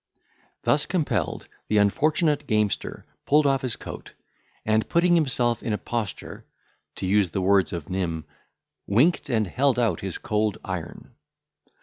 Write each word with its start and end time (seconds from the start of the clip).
Thus 0.63 0.87
compelled, 0.87 1.47
the 1.67 1.77
unfortunate 1.77 2.47
gamester 2.47 3.05
pulled 3.27 3.45
off 3.45 3.61
his 3.61 3.75
coat, 3.75 4.15
and, 4.65 4.89
putting 4.89 5.13
himself 5.13 5.61
in 5.61 5.73
a 5.73 5.77
posture, 5.77 6.43
to 6.95 7.05
use 7.05 7.29
the 7.29 7.39
words 7.41 7.71
of 7.71 7.87
Nym, 7.87 8.25
"winked, 8.87 9.29
and 9.29 9.45
held 9.45 9.77
out 9.77 9.99
his 9.99 10.17
cold 10.17 10.57
iron." 10.63 11.13